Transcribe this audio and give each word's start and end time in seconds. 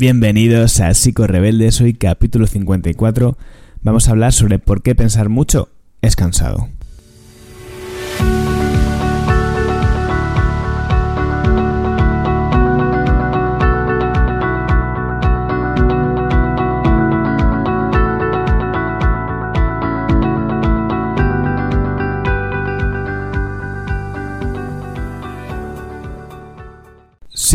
Bienvenidos 0.00 0.80
a 0.80 0.94
Psico 0.94 1.26
Rebeldes, 1.26 1.82
hoy 1.82 1.92
capítulo 1.92 2.46
54. 2.46 3.36
Vamos 3.82 4.08
a 4.08 4.12
hablar 4.12 4.32
sobre 4.32 4.58
por 4.58 4.82
qué 4.82 4.94
pensar 4.94 5.28
mucho 5.28 5.68
es 6.00 6.16
cansado. 6.16 6.70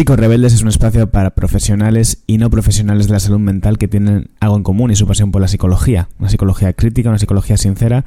Rebeldes 0.03 0.53
es 0.53 0.61
un 0.61 0.67
espacio 0.67 1.09
para 1.09 1.35
profesionales 1.35 2.21
y 2.27 2.37
no 2.37 2.49
profesionales 2.49 3.07
de 3.07 3.13
la 3.13 3.19
salud 3.21 3.39
mental 3.39 3.77
que 3.77 3.87
tienen 3.87 4.29
algo 4.41 4.57
en 4.57 4.63
común 4.63 4.91
y 4.91 4.95
su 4.97 5.07
pasión 5.07 5.31
por 5.31 5.41
la 5.41 5.47
psicología. 5.47 6.09
Una 6.19 6.27
psicología 6.27 6.73
crítica, 6.73 7.07
una 7.07 7.17
psicología 7.17 7.55
sincera 7.55 8.03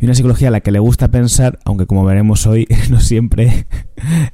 y 0.00 0.06
una 0.06 0.14
psicología 0.14 0.48
a 0.48 0.50
la 0.50 0.60
que 0.62 0.72
le 0.72 0.80
gusta 0.80 1.12
pensar, 1.12 1.60
aunque 1.64 1.86
como 1.86 2.04
veremos 2.04 2.44
hoy 2.48 2.66
no 2.90 2.98
siempre 2.98 3.66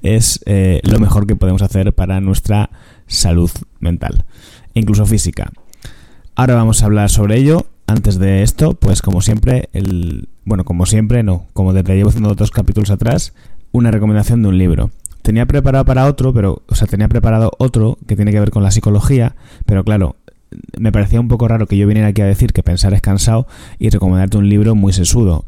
es 0.02 0.40
eh, 0.46 0.80
lo 0.82 0.98
mejor 0.98 1.26
que 1.26 1.36
podemos 1.36 1.60
hacer 1.60 1.94
para 1.94 2.22
nuestra 2.22 2.70
salud 3.06 3.50
mental, 3.80 4.24
incluso 4.72 5.04
física. 5.04 5.52
Ahora 6.34 6.54
vamos 6.54 6.82
a 6.82 6.86
hablar 6.86 7.10
sobre 7.10 7.36
ello. 7.36 7.66
Antes 7.86 8.18
de 8.18 8.42
esto, 8.42 8.74
pues 8.74 9.02
como 9.02 9.20
siempre, 9.20 9.68
el 9.74 10.30
bueno, 10.46 10.64
como 10.64 10.86
siempre, 10.86 11.22
no, 11.22 11.48
como 11.52 11.74
desde 11.74 11.96
llevo 11.96 12.08
haciendo 12.08 12.30
otros 12.30 12.50
capítulos 12.50 12.90
atrás, 12.90 13.34
una 13.72 13.90
recomendación 13.90 14.40
de 14.40 14.48
un 14.48 14.56
libro. 14.56 14.90
Tenía 15.24 15.46
preparado 15.46 15.86
para 15.86 16.04
otro, 16.04 16.34
pero, 16.34 16.60
o 16.68 16.74
sea, 16.74 16.86
tenía 16.86 17.08
preparado 17.08 17.50
otro 17.56 17.96
que 18.06 18.14
tiene 18.14 18.30
que 18.30 18.38
ver 18.40 18.50
con 18.50 18.62
la 18.62 18.70
psicología, 18.70 19.36
pero 19.64 19.82
claro, 19.82 20.16
me 20.78 20.92
parecía 20.92 21.18
un 21.18 21.28
poco 21.28 21.48
raro 21.48 21.66
que 21.66 21.78
yo 21.78 21.86
viniera 21.86 22.08
aquí 22.08 22.20
a 22.20 22.26
decir 22.26 22.52
que 22.52 22.62
pensar 22.62 22.92
es 22.92 23.00
cansado 23.00 23.46
y 23.78 23.88
recomendarte 23.88 24.36
un 24.36 24.50
libro 24.50 24.74
muy 24.74 24.92
sesudo. 24.92 25.46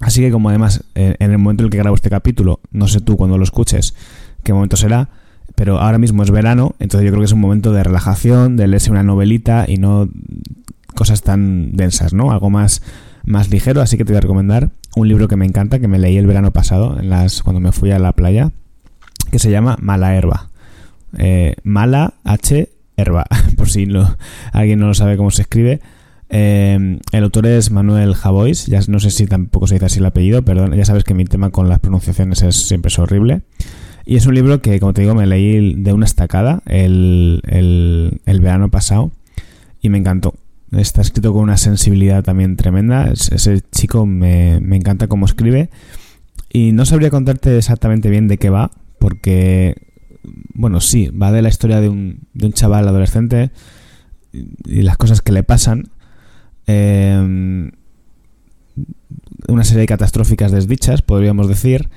Así 0.00 0.22
que 0.22 0.32
como 0.32 0.48
además 0.48 0.82
eh, 0.96 1.14
en 1.20 1.30
el 1.30 1.38
momento 1.38 1.62
en 1.62 1.66
el 1.66 1.70
que 1.70 1.78
grabo 1.78 1.94
este 1.94 2.10
capítulo, 2.10 2.58
no 2.72 2.88
sé 2.88 3.00
tú 3.00 3.16
cuando 3.16 3.38
lo 3.38 3.44
escuches 3.44 3.94
qué 4.42 4.52
momento 4.52 4.76
será, 4.76 5.08
pero 5.54 5.78
ahora 5.78 5.98
mismo 5.98 6.24
es 6.24 6.32
verano, 6.32 6.74
entonces 6.80 7.04
yo 7.04 7.12
creo 7.12 7.20
que 7.20 7.26
es 7.26 7.32
un 7.32 7.40
momento 7.40 7.72
de 7.72 7.84
relajación, 7.84 8.56
de 8.56 8.66
leerse 8.66 8.90
una 8.90 9.04
novelita 9.04 9.66
y 9.68 9.76
no 9.76 10.08
cosas 10.96 11.22
tan 11.22 11.76
densas, 11.76 12.12
¿no? 12.12 12.32
Algo 12.32 12.50
más, 12.50 12.82
más 13.24 13.50
ligero, 13.50 13.82
así 13.82 13.96
que 13.96 14.04
te 14.04 14.12
voy 14.12 14.18
a 14.18 14.22
recomendar 14.22 14.70
un 14.96 15.06
libro 15.06 15.28
que 15.28 15.36
me 15.36 15.46
encanta, 15.46 15.78
que 15.78 15.86
me 15.86 16.00
leí 16.00 16.16
el 16.16 16.26
verano 16.26 16.50
pasado, 16.50 16.98
en 16.98 17.08
las, 17.08 17.44
cuando 17.44 17.60
me 17.60 17.70
fui 17.70 17.92
a 17.92 18.00
la 18.00 18.10
playa, 18.10 18.50
que 19.30 19.38
se 19.38 19.50
llama 19.50 19.76
Mala 19.80 20.14
Herba. 20.14 20.50
Eh, 21.18 21.54
mala 21.62 22.14
H 22.24 22.68
Herba, 22.96 23.26
por 23.56 23.68
si 23.68 23.88
alguien 24.52 24.78
no 24.78 24.88
lo 24.88 24.94
sabe 24.94 25.16
cómo 25.16 25.30
se 25.30 25.42
escribe. 25.42 25.80
Eh, 26.28 26.98
el 27.12 27.24
autor 27.24 27.46
es 27.46 27.70
Manuel 27.70 28.14
Javois, 28.14 28.66
ya 28.66 28.80
no 28.88 28.98
sé 28.98 29.10
si 29.10 29.26
tampoco 29.26 29.66
se 29.66 29.74
dice 29.74 29.86
así 29.86 29.98
el 30.00 30.06
apellido, 30.06 30.42
perdón, 30.42 30.74
ya 30.74 30.84
sabes 30.84 31.04
que 31.04 31.14
mi 31.14 31.24
tema 31.24 31.50
con 31.50 31.68
las 31.68 31.78
pronunciaciones 31.78 32.42
es 32.42 32.56
siempre 32.56 32.88
es 32.88 32.98
horrible. 32.98 33.42
Y 34.04 34.16
es 34.16 34.26
un 34.26 34.34
libro 34.34 34.62
que, 34.62 34.78
como 34.78 34.92
te 34.92 35.02
digo, 35.02 35.14
me 35.14 35.26
leí 35.26 35.74
de 35.74 35.92
una 35.92 36.06
estacada 36.06 36.62
el, 36.66 37.42
el, 37.46 38.40
verano 38.40 38.70
pasado 38.70 39.10
y 39.82 39.88
me 39.88 39.98
encantó. 39.98 40.34
Está 40.70 41.00
escrito 41.00 41.32
con 41.32 41.42
una 41.42 41.56
sensibilidad 41.56 42.22
también 42.22 42.56
tremenda. 42.56 43.10
Ese 43.10 43.62
chico 43.72 44.06
me, 44.06 44.60
me 44.60 44.76
encanta 44.76 45.08
cómo 45.08 45.26
escribe. 45.26 45.70
Y 46.52 46.70
no 46.70 46.86
sabría 46.86 47.10
contarte 47.10 47.58
exactamente 47.58 48.08
bien 48.08 48.28
de 48.28 48.38
qué 48.38 48.48
va, 48.48 48.70
porque, 48.98 49.74
bueno, 50.54 50.80
sí, 50.80 51.08
va 51.08 51.32
de 51.32 51.42
la 51.42 51.48
historia 51.48 51.80
de 51.80 51.88
un, 51.88 52.20
de 52.34 52.46
un 52.46 52.52
chaval 52.52 52.88
adolescente 52.88 53.50
y 54.32 54.82
las 54.82 54.96
cosas 54.96 55.22
que 55.22 55.32
le 55.32 55.42
pasan. 55.42 55.90
Em, 56.66 57.70
una 59.48 59.64
serie 59.64 59.82
de 59.82 59.86
catastróficas 59.86 60.52
desdichas, 60.52 61.02
podríamos 61.02 61.48
decir. 61.48 61.88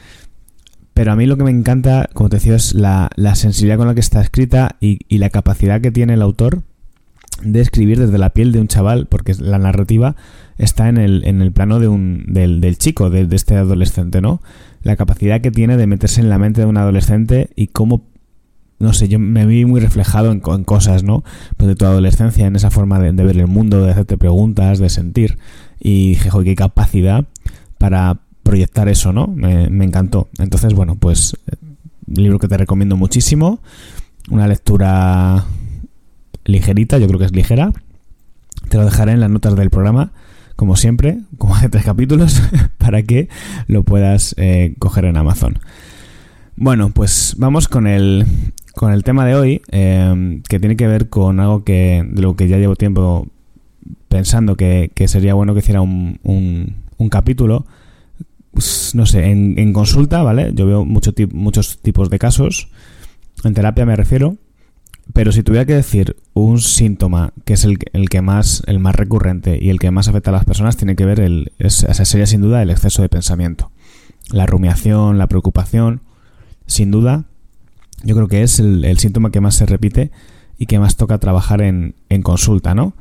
Pero 0.93 1.11
a 1.13 1.15
mí 1.15 1.25
lo 1.25 1.37
que 1.37 1.43
me 1.43 1.51
encanta, 1.51 2.09
como 2.13 2.29
te 2.29 2.37
decía, 2.37 2.55
es 2.55 2.73
la, 2.73 3.09
sensibilidad 3.35 3.77
con 3.77 3.87
la 3.87 3.93
que 3.93 4.01
está 4.01 4.21
escrita 4.21 4.75
y, 4.81 5.17
la 5.17 5.29
capacidad 5.29 5.81
que 5.81 5.91
tiene 5.91 6.15
el 6.15 6.21
autor 6.21 6.63
de 7.43 7.61
escribir 7.61 7.99
desde 7.99 8.17
la 8.17 8.31
piel 8.31 8.51
de 8.51 8.59
un 8.59 8.67
chaval, 8.67 9.07
porque 9.07 9.33
la 9.39 9.59
narrativa 9.59 10.15
está 10.57 10.89
en 10.89 10.97
el, 10.97 11.23
en 11.25 11.41
el 11.41 11.51
plano 11.51 11.79
de 11.79 11.87
un, 11.87 12.25
del, 12.27 12.61
del 12.61 12.77
chico, 12.77 13.09
de, 13.09 13.27
este 13.35 13.55
adolescente, 13.55 14.21
¿no? 14.21 14.41
la 14.83 14.95
capacidad 14.95 15.41
que 15.41 15.51
tiene 15.51 15.77
de 15.77 15.87
meterse 15.87 16.21
en 16.21 16.29
la 16.29 16.37
mente 16.37 16.61
de 16.61 16.67
un 16.67 16.77
adolescente 16.77 17.49
y 17.55 17.67
cómo, 17.67 18.03
no 18.79 18.93
sé, 18.93 19.07
yo 19.07 19.19
me 19.19 19.45
vi 19.45 19.65
muy 19.65 19.81
reflejado 19.81 20.31
en, 20.31 20.39
cosas, 20.39 21.03
¿no? 21.03 21.23
Pues 21.57 21.67
de 21.67 21.75
tu 21.75 21.85
adolescencia, 21.85 22.47
en 22.47 22.55
esa 22.55 22.71
forma 22.71 22.99
de, 22.99 23.11
ver 23.11 23.37
el 23.37 23.47
mundo, 23.47 23.83
de 23.83 23.91
hacerte 23.91 24.17
preguntas, 24.17 24.79
de 24.79 24.89
sentir. 24.89 25.37
Y 25.79 26.09
dije, 26.09 26.29
qué 26.43 26.55
capacidad 26.55 27.25
para 27.77 28.19
proyectar 28.43 28.87
eso, 28.89 29.11
¿no? 29.11 29.27
Me, 29.27 29.65
encantó. 29.83 30.29
Entonces, 30.39 30.73
bueno, 30.73 30.95
pues 30.95 31.35
libro 32.07 32.39
que 32.39 32.47
te 32.47 32.57
recomiendo 32.57 32.95
muchísimo. 32.95 33.59
Una 34.29 34.47
lectura 34.47 35.45
ligerita, 36.45 36.97
yo 36.97 37.07
creo 37.07 37.19
que 37.19 37.25
es 37.25 37.35
ligera. 37.35 37.71
Te 38.69 38.77
lo 38.77 38.85
dejaré 38.85 39.13
en 39.13 39.19
las 39.19 39.29
notas 39.29 39.55
del 39.55 39.69
programa 39.69 40.11
como 40.59 40.75
siempre, 40.75 41.19
como 41.37 41.55
hace 41.55 41.69
tres 41.69 41.85
capítulos, 41.85 42.41
para 42.77 43.01
que 43.03 43.29
lo 43.67 43.83
puedas 43.83 44.35
eh, 44.37 44.75
coger 44.77 45.05
en 45.05 45.15
Amazon. 45.15 45.57
Bueno, 46.57 46.89
pues 46.89 47.35
vamos 47.37 47.69
con 47.69 47.87
el, 47.87 48.25
con 48.75 48.91
el 48.91 49.05
tema 49.05 49.25
de 49.25 49.35
hoy, 49.35 49.61
eh, 49.71 50.41
que 50.49 50.59
tiene 50.59 50.75
que 50.75 50.85
ver 50.85 51.07
con 51.07 51.39
algo 51.39 51.63
que 51.63 52.05
de 52.05 52.21
lo 52.21 52.35
que 52.35 52.49
ya 52.49 52.57
llevo 52.57 52.75
tiempo 52.75 53.25
pensando 54.09 54.57
que, 54.57 54.91
sería 55.07 55.33
bueno 55.33 55.53
que 55.53 55.59
hiciera 55.59 55.79
un, 55.79 56.19
un, 56.23 57.09
capítulo. 57.09 57.65
Pues, 58.51 58.91
no 58.95 59.05
sé, 59.05 59.31
en, 59.31 59.57
en, 59.57 59.71
consulta, 59.71 60.23
¿vale? 60.23 60.51
Yo 60.53 60.65
veo 60.65 60.83
mucho, 60.83 61.13
muchos 61.31 61.81
tipos 61.81 62.09
de 62.09 62.19
casos. 62.19 62.67
En 63.45 63.53
terapia 63.53 63.85
me 63.85 63.95
refiero. 63.95 64.35
Pero 65.13 65.31
si 65.31 65.43
tuviera 65.43 65.65
que 65.65 65.73
decir 65.73 66.15
un 66.33 66.59
síntoma 66.59 67.33
que 67.45 67.53
es 67.53 67.65
el, 67.65 67.79
el, 67.93 68.09
que 68.09 68.21
más, 68.21 68.61
el 68.67 68.79
más 68.79 68.95
recurrente 68.95 69.57
y 69.59 69.69
el 69.69 69.79
que 69.79 69.91
más 69.91 70.07
afecta 70.07 70.29
a 70.29 70.33
las 70.33 70.45
personas, 70.45 70.77
tiene 70.77 70.95
que 70.95 71.05
ver, 71.05 71.19
el, 71.19 71.51
es, 71.57 71.85
sería 72.03 72.27
sin 72.27 72.41
duda 72.41 72.61
el 72.61 72.69
exceso 72.69 73.01
de 73.01 73.09
pensamiento. 73.09 73.71
La 74.31 74.45
rumiación, 74.45 75.17
la 75.17 75.27
preocupación, 75.27 76.01
sin 76.67 76.91
duda, 76.91 77.25
yo 78.03 78.15
creo 78.15 78.27
que 78.27 78.43
es 78.43 78.59
el, 78.59 78.97
síntoma 78.99 79.31
que 79.31 79.41
más 79.41 79.55
se 79.55 79.65
repite 79.65 80.11
y 80.57 80.67
que 80.67 80.79
más 80.79 80.95
toca 80.95 81.17
trabajar 81.17 81.61
en, 81.61 81.95
en 82.09 82.21
consulta, 82.21 82.75
¿no? 82.75 82.93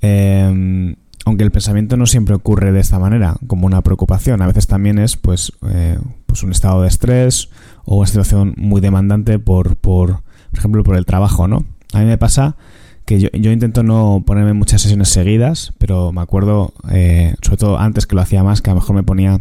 Em, 0.00 0.96
aunque 1.24 1.44
el 1.44 1.52
pensamiento 1.52 1.96
no 1.96 2.06
siempre 2.06 2.34
ocurre 2.34 2.72
de 2.72 2.80
esta 2.80 2.98
manera, 2.98 3.36
como 3.46 3.66
una 3.66 3.82
preocupación, 3.82 4.42
a 4.42 4.46
veces 4.46 4.66
también 4.66 4.98
es 4.98 5.16
pues, 5.16 5.52
eh, 5.68 5.98
pues 6.26 6.42
un 6.42 6.50
estado 6.50 6.82
de 6.82 6.88
estrés 6.88 7.50
o 7.84 7.96
una 7.96 8.06
situación 8.06 8.54
muy 8.56 8.80
demandante 8.80 9.38
por, 9.38 9.76
por 9.76 10.22
por 10.52 10.60
ejemplo, 10.60 10.84
por 10.84 10.96
el 10.96 11.06
trabajo, 11.06 11.48
¿no? 11.48 11.64
A 11.92 11.98
mí 11.98 12.04
me 12.04 12.18
pasa 12.18 12.56
que 13.04 13.18
yo, 13.18 13.50
intento 13.50 13.82
no 13.82 14.22
ponerme 14.24 14.52
muchas 14.52 14.82
sesiones 14.82 15.08
seguidas, 15.08 15.72
pero 15.78 16.12
me 16.12 16.20
acuerdo, 16.20 16.72
eh, 16.90 17.34
sobre 17.42 17.56
todo 17.56 17.78
antes 17.78 18.06
que 18.06 18.14
lo 18.14 18.22
hacía 18.22 18.44
más, 18.44 18.62
que 18.62 18.70
a 18.70 18.74
lo 18.74 18.80
mejor 18.80 18.94
me 18.94 19.02
ponía 19.02 19.40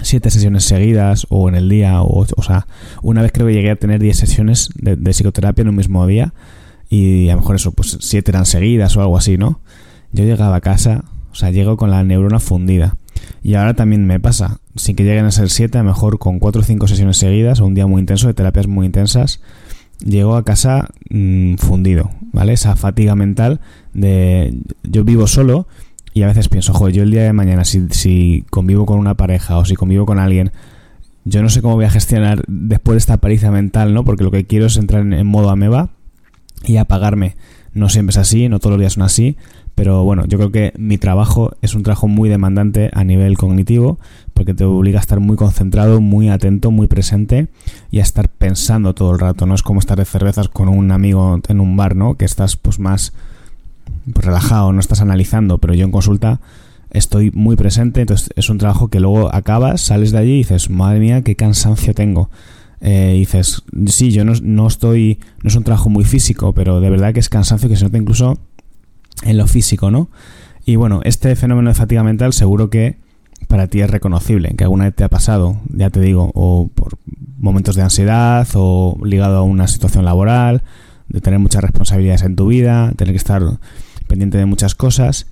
siete 0.00 0.30
sesiones 0.30 0.64
seguidas 0.64 1.26
o 1.28 1.48
en 1.48 1.56
el 1.56 1.68
día, 1.68 2.02
o, 2.02 2.24
o 2.36 2.42
sea, 2.42 2.66
una 3.02 3.22
vez 3.22 3.32
creo 3.32 3.46
que 3.48 3.54
llegué 3.54 3.70
a 3.70 3.76
tener 3.76 4.00
diez 4.00 4.16
sesiones 4.16 4.70
de, 4.76 4.96
psicoterapia 5.12 5.62
en 5.62 5.68
un 5.68 5.76
mismo 5.76 6.06
día 6.06 6.34
y 6.88 7.28
a 7.30 7.34
lo 7.34 7.40
mejor 7.40 7.56
eso, 7.56 7.72
pues 7.72 7.98
siete 8.00 8.30
eran 8.30 8.46
seguidas 8.46 8.96
o 8.96 9.00
algo 9.00 9.16
así, 9.16 9.36
¿no? 9.36 9.60
Yo 10.12 10.24
llegaba 10.24 10.56
a 10.56 10.60
casa, 10.60 11.04
o 11.32 11.34
sea, 11.34 11.50
llego 11.50 11.76
con 11.76 11.90
la 11.90 12.04
neurona 12.04 12.38
fundida. 12.38 12.96
Y 13.42 13.54
ahora 13.54 13.74
también 13.74 14.06
me 14.06 14.20
pasa, 14.20 14.60
sin 14.76 14.94
que 14.94 15.04
lleguen 15.04 15.24
a 15.24 15.32
ser 15.32 15.50
siete, 15.50 15.78
a 15.78 15.82
lo 15.82 15.88
mejor 15.88 16.18
con 16.18 16.38
cuatro 16.38 16.62
o 16.62 16.64
cinco 16.64 16.86
sesiones 16.86 17.16
seguidas 17.16 17.60
o 17.60 17.66
un 17.66 17.74
día 17.74 17.86
muy 17.86 18.00
intenso 18.00 18.28
de 18.28 18.34
terapias 18.34 18.68
muy 18.68 18.86
intensas, 18.86 19.40
llego 20.04 20.36
a 20.36 20.44
casa 20.44 20.88
mm, 21.10 21.56
fundido, 21.56 22.10
¿vale? 22.32 22.52
Esa 22.52 22.76
fatiga 22.76 23.14
mental 23.14 23.60
de 23.92 24.58
yo 24.82 25.04
vivo 25.04 25.26
solo 25.26 25.66
y 26.14 26.22
a 26.22 26.26
veces 26.26 26.48
pienso, 26.48 26.72
joder, 26.72 26.94
yo 26.94 27.02
el 27.02 27.10
día 27.10 27.22
de 27.22 27.32
mañana 27.32 27.64
si, 27.64 27.88
si 27.90 28.44
convivo 28.50 28.86
con 28.86 28.98
una 28.98 29.16
pareja 29.16 29.58
o 29.58 29.64
si 29.64 29.74
convivo 29.74 30.06
con 30.06 30.18
alguien, 30.18 30.52
yo 31.24 31.42
no 31.42 31.50
sé 31.50 31.62
cómo 31.62 31.74
voy 31.74 31.84
a 31.84 31.90
gestionar 31.90 32.42
después 32.48 32.94
de 32.94 32.98
esta 32.98 33.18
paliza 33.18 33.50
mental, 33.50 33.92
¿no? 33.92 34.04
Porque 34.04 34.24
lo 34.24 34.30
que 34.30 34.46
quiero 34.46 34.66
es 34.66 34.76
entrar 34.76 35.02
en, 35.02 35.12
en 35.12 35.26
modo 35.26 35.50
ameba 35.50 35.90
y 36.64 36.76
apagarme. 36.76 37.36
No 37.72 37.88
siempre 37.88 38.12
es 38.12 38.16
así, 38.16 38.48
no 38.48 38.58
todos 38.58 38.72
los 38.72 38.80
días 38.80 38.94
son 38.94 39.02
así, 39.02 39.36
pero 39.78 40.02
bueno, 40.02 40.24
yo 40.26 40.38
creo 40.38 40.50
que 40.50 40.72
mi 40.76 40.98
trabajo 40.98 41.52
es 41.62 41.76
un 41.76 41.84
trabajo 41.84 42.08
muy 42.08 42.28
demandante 42.28 42.90
a 42.94 43.04
nivel 43.04 43.38
cognitivo, 43.38 44.00
porque 44.34 44.52
te 44.52 44.64
obliga 44.64 44.98
a 44.98 45.00
estar 45.00 45.20
muy 45.20 45.36
concentrado, 45.36 46.00
muy 46.00 46.30
atento, 46.30 46.72
muy 46.72 46.88
presente 46.88 47.46
y 47.92 48.00
a 48.00 48.02
estar 48.02 48.28
pensando 48.28 48.92
todo 48.92 49.12
el 49.12 49.20
rato. 49.20 49.46
No 49.46 49.54
es 49.54 49.62
como 49.62 49.78
estar 49.78 49.96
de 49.96 50.04
cervezas 50.04 50.48
con 50.48 50.68
un 50.68 50.90
amigo 50.90 51.40
en 51.46 51.60
un 51.60 51.76
bar, 51.76 51.94
¿no? 51.94 52.16
Que 52.16 52.24
estás 52.24 52.56
pues 52.56 52.80
más 52.80 53.12
pues, 54.12 54.26
relajado, 54.26 54.72
no 54.72 54.80
estás 54.80 55.00
analizando, 55.00 55.58
pero 55.58 55.74
yo 55.74 55.84
en 55.84 55.92
consulta 55.92 56.40
estoy 56.90 57.30
muy 57.30 57.54
presente, 57.54 58.00
entonces 58.00 58.30
es 58.34 58.50
un 58.50 58.58
trabajo 58.58 58.88
que 58.88 58.98
luego 58.98 59.32
acabas, 59.32 59.80
sales 59.80 60.10
de 60.10 60.18
allí 60.18 60.32
y 60.32 60.38
dices, 60.38 60.70
madre 60.70 60.98
mía, 60.98 61.22
qué 61.22 61.36
cansancio 61.36 61.94
tengo. 61.94 62.30
eh, 62.80 63.14
dices, 63.16 63.62
sí, 63.86 64.10
yo 64.10 64.24
no, 64.24 64.32
no, 64.42 64.66
estoy, 64.66 65.20
no 65.44 65.48
es 65.48 65.54
un 65.54 65.62
trabajo 65.62 65.88
muy 65.88 66.02
físico, 66.02 66.52
pero 66.52 66.80
de 66.80 66.90
verdad 66.90 67.14
que 67.14 67.20
es 67.20 67.28
cansancio 67.28 67.68
que 67.68 67.76
se 67.76 67.84
nota 67.84 67.96
incluso 67.96 68.40
en 69.22 69.36
lo 69.36 69.46
físico, 69.46 69.90
¿no? 69.90 70.08
Y 70.64 70.76
bueno, 70.76 71.00
este 71.04 71.34
fenómeno 71.36 71.70
de 71.70 71.74
fatiga 71.74 72.02
mental 72.02 72.32
seguro 72.32 72.70
que 72.70 72.96
para 73.46 73.68
ti 73.68 73.80
es 73.80 73.90
reconocible, 73.90 74.54
que 74.56 74.64
alguna 74.64 74.84
vez 74.84 74.94
te 74.94 75.04
ha 75.04 75.08
pasado, 75.08 75.56
ya 75.72 75.90
te 75.90 76.00
digo, 76.00 76.30
o 76.34 76.68
por 76.74 76.98
momentos 77.38 77.76
de 77.76 77.82
ansiedad, 77.82 78.46
o 78.54 78.98
ligado 79.04 79.38
a 79.38 79.42
una 79.42 79.68
situación 79.68 80.04
laboral, 80.04 80.62
de 81.08 81.20
tener 81.20 81.38
muchas 81.38 81.62
responsabilidades 81.62 82.22
en 82.22 82.36
tu 82.36 82.48
vida, 82.48 82.92
tener 82.96 83.14
que 83.14 83.18
estar 83.18 83.42
pendiente 84.06 84.38
de 84.38 84.44
muchas 84.44 84.74
cosas, 84.74 85.26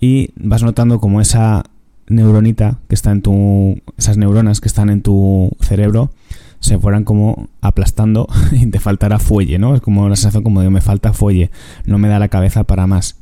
y 0.00 0.30
vas 0.36 0.62
notando 0.62 0.98
como 0.98 1.20
esa 1.20 1.64
neuronita 2.08 2.78
que 2.88 2.94
está 2.94 3.12
en 3.12 3.22
tu. 3.22 3.80
esas 3.96 4.16
neuronas 4.16 4.60
que 4.60 4.68
están 4.68 4.90
en 4.90 5.02
tu 5.02 5.50
cerebro 5.60 6.10
se 6.58 6.78
fueran 6.78 7.04
como 7.04 7.48
aplastando 7.60 8.28
y 8.52 8.66
te 8.66 8.80
faltará 8.80 9.18
fuelle, 9.18 9.58
¿no? 9.58 9.74
Es 9.74 9.80
como 9.80 10.08
la 10.08 10.16
sensación 10.16 10.42
como 10.42 10.60
de 10.60 10.70
me 10.70 10.80
falta 10.80 11.12
fuelle, 11.12 11.50
no 11.86 11.98
me 11.98 12.08
da 12.08 12.18
la 12.18 12.28
cabeza 12.28 12.64
para 12.64 12.86
más. 12.86 13.19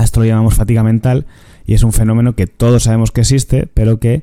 Esto 0.00 0.20
lo 0.20 0.26
llamamos 0.26 0.54
fatiga 0.54 0.82
mental 0.82 1.26
y 1.66 1.74
es 1.74 1.82
un 1.82 1.92
fenómeno 1.92 2.34
que 2.34 2.46
todos 2.46 2.84
sabemos 2.84 3.10
que 3.10 3.22
existe, 3.22 3.66
pero 3.72 3.98
que 3.98 4.22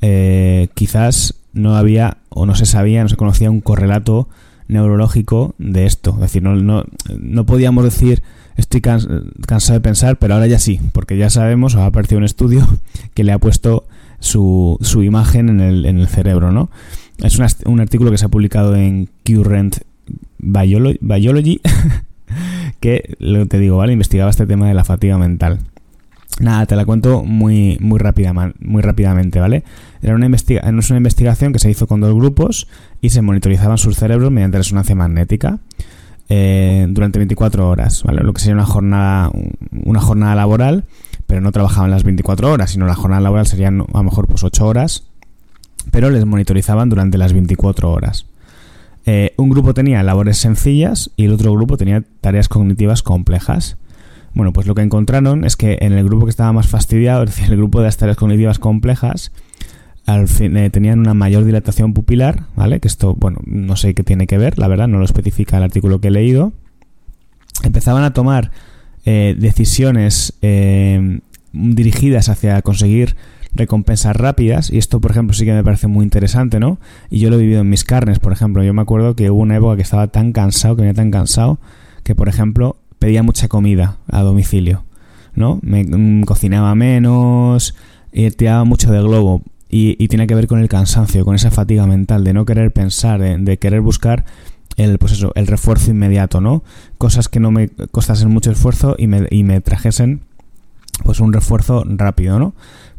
eh, 0.00 0.68
quizás 0.74 1.34
no 1.52 1.76
había 1.76 2.18
o 2.28 2.46
no 2.46 2.54
se 2.54 2.66
sabía, 2.66 3.02
no 3.02 3.08
se 3.08 3.16
conocía 3.16 3.50
un 3.50 3.60
correlato 3.60 4.28
neurológico 4.68 5.54
de 5.58 5.86
esto. 5.86 6.12
Es 6.14 6.20
decir, 6.20 6.42
no, 6.42 6.54
no, 6.54 6.84
no 7.18 7.46
podíamos 7.46 7.84
decir 7.84 8.22
estoy 8.58 8.80
cansado 8.80 9.74
de 9.74 9.80
pensar, 9.80 10.18
pero 10.18 10.34
ahora 10.34 10.48
ya 10.48 10.58
sí, 10.58 10.80
porque 10.92 11.16
ya 11.16 11.30
sabemos, 11.30 11.74
o 11.74 11.80
ha 11.80 11.86
aparecido 11.86 12.18
un 12.18 12.24
estudio 12.24 12.66
que 13.14 13.24
le 13.24 13.32
ha 13.32 13.38
puesto 13.38 13.86
su, 14.18 14.78
su 14.80 15.02
imagen 15.02 15.48
en 15.48 15.60
el, 15.60 15.86
en 15.86 15.98
el 15.98 16.08
cerebro, 16.08 16.52
¿no? 16.52 16.68
Es 17.18 17.38
un 17.64 17.80
artículo 17.80 18.10
que 18.10 18.18
se 18.18 18.26
ha 18.26 18.28
publicado 18.28 18.76
en 18.76 19.08
Current 19.24 19.78
Biology, 20.38 21.60
que, 22.80 23.16
te 23.48 23.58
digo, 23.58 23.78
¿vale? 23.78 23.92
Investigaba 23.92 24.30
este 24.30 24.46
tema 24.46 24.68
de 24.68 24.74
la 24.74 24.84
fatiga 24.84 25.18
mental. 25.18 25.58
Nada, 26.40 26.66
te 26.66 26.76
la 26.76 26.84
cuento 26.84 27.24
muy, 27.24 27.78
muy, 27.80 27.98
rápida, 27.98 28.32
muy 28.60 28.82
rápidamente, 28.82 29.40
¿vale? 29.40 29.64
Era 30.02 30.14
una, 30.14 30.26
investiga 30.26 30.60
es 30.60 30.90
una 30.90 30.98
investigación 30.98 31.52
que 31.52 31.58
se 31.58 31.70
hizo 31.70 31.86
con 31.86 32.00
dos 32.00 32.14
grupos 32.14 32.68
y 33.00 33.10
se 33.10 33.22
monitorizaban 33.22 33.78
sus 33.78 33.96
cerebros 33.96 34.30
mediante 34.30 34.58
resonancia 34.58 34.94
magnética 34.94 35.58
eh, 36.28 36.86
durante 36.90 37.18
24 37.18 37.68
horas, 37.68 38.04
¿vale? 38.04 38.22
Lo 38.22 38.32
que 38.32 38.40
sería 38.40 38.54
una 38.54 38.66
jornada, 38.66 39.32
una 39.84 40.00
jornada 40.00 40.36
laboral, 40.36 40.84
pero 41.26 41.40
no 41.40 41.50
trabajaban 41.50 41.90
las 41.90 42.04
24 42.04 42.52
horas, 42.52 42.70
sino 42.70 42.86
la 42.86 42.94
jornada 42.94 43.22
laboral 43.22 43.46
serían 43.46 43.80
a 43.80 43.98
lo 43.98 44.02
mejor 44.04 44.28
pues 44.28 44.44
8 44.44 44.64
horas 44.64 45.08
pero 45.90 46.10
les 46.10 46.24
monitorizaban 46.24 46.88
durante 46.88 47.18
las 47.18 47.32
24 47.32 47.90
horas. 47.90 48.26
Eh, 49.10 49.32
un 49.38 49.48
grupo 49.48 49.72
tenía 49.72 50.02
labores 50.02 50.36
sencillas 50.36 51.10
y 51.16 51.24
el 51.24 51.32
otro 51.32 51.50
grupo 51.54 51.78
tenía 51.78 52.04
tareas 52.20 52.50
cognitivas 52.50 53.02
complejas. 53.02 53.78
Bueno, 54.34 54.52
pues 54.52 54.66
lo 54.66 54.74
que 54.74 54.82
encontraron 54.82 55.46
es 55.46 55.56
que 55.56 55.78
en 55.80 55.94
el 55.94 56.04
grupo 56.04 56.26
que 56.26 56.30
estaba 56.30 56.52
más 56.52 56.68
fastidiado, 56.68 57.22
es 57.24 57.30
decir, 57.30 57.50
el 57.50 57.56
grupo 57.56 57.78
de 57.78 57.86
las 57.86 57.96
tareas 57.96 58.18
cognitivas 58.18 58.58
complejas, 58.58 59.32
al 60.04 60.28
fin, 60.28 60.54
eh, 60.58 60.68
tenían 60.68 60.98
una 60.98 61.14
mayor 61.14 61.46
dilatación 61.46 61.94
pupilar, 61.94 62.44
¿vale? 62.54 62.80
Que 62.80 62.88
esto, 62.88 63.14
bueno, 63.14 63.38
no 63.46 63.76
sé 63.76 63.94
qué 63.94 64.02
tiene 64.02 64.26
que 64.26 64.36
ver, 64.36 64.58
la 64.58 64.68
verdad, 64.68 64.88
no 64.88 64.98
lo 64.98 65.06
especifica 65.06 65.56
el 65.56 65.62
artículo 65.62 66.02
que 66.02 66.08
he 66.08 66.10
leído. 66.10 66.52
Empezaban 67.62 68.04
a 68.04 68.12
tomar 68.12 68.50
eh, 69.06 69.34
decisiones 69.38 70.34
dirigidas 71.54 72.28
hacia 72.28 72.60
conseguir 72.60 73.16
recompensas 73.58 74.16
rápidas 74.16 74.70
y 74.70 74.78
esto 74.78 75.00
por 75.00 75.10
ejemplo 75.10 75.34
sí 75.34 75.44
que 75.44 75.52
me 75.52 75.64
parece 75.64 75.86
muy 75.86 76.04
interesante 76.04 76.60
no 76.60 76.78
y 77.10 77.18
yo 77.18 77.28
lo 77.28 77.36
he 77.36 77.40
vivido 77.40 77.60
en 77.60 77.68
mis 77.68 77.84
carnes 77.84 78.18
por 78.18 78.32
ejemplo 78.32 78.62
yo 78.62 78.72
me 78.72 78.82
acuerdo 78.82 79.14
que 79.14 79.30
hubo 79.30 79.40
una 79.40 79.56
época 79.56 79.76
que 79.76 79.82
estaba 79.82 80.06
tan 80.06 80.32
cansado 80.32 80.76
que 80.76 80.82
venía 80.82 80.94
tan 80.94 81.10
cansado 81.10 81.58
que 82.04 82.14
por 82.14 82.28
ejemplo 82.28 82.76
pedía 82.98 83.22
mucha 83.22 83.48
comida 83.48 83.98
a 84.10 84.22
domicilio 84.22 84.84
no 85.34 85.58
me 85.62 85.84
mm, 85.84 86.22
cocinaba 86.22 86.74
menos 86.74 87.74
y 88.12 88.30
tiraba 88.30 88.64
mucho 88.64 88.90
de 88.92 89.02
globo 89.02 89.42
y, 89.70 90.08
tiene 90.08 90.26
que 90.26 90.34
ver 90.34 90.46
con 90.46 90.60
el 90.60 90.68
cansancio 90.68 91.26
con 91.26 91.34
esa 91.34 91.50
fatiga 91.50 91.86
mental 91.86 92.24
de 92.24 92.32
no 92.32 92.46
querer 92.46 92.72
pensar 92.72 93.20
de, 93.20 93.58
querer 93.58 93.82
buscar 93.82 94.24
el, 94.76 94.98
pues 94.98 95.12
eso, 95.12 95.32
el 95.34 95.46
refuerzo 95.46 95.90
inmediato, 95.90 96.40
¿no? 96.40 96.62
Cosas 96.96 97.28
que 97.28 97.40
no 97.40 97.50
me 97.50 97.68
costasen 97.90 98.30
mucho 98.30 98.50
esfuerzo 98.50 98.94
y 98.96 99.08
me, 99.08 99.26
y 99.30 99.42
me 99.42 99.60
trajesen 99.60 100.22
pues 101.04 101.20
un 101.20 101.32
refuerzo 101.32 101.84
rápido, 101.86 102.38
¿no? 102.38 102.54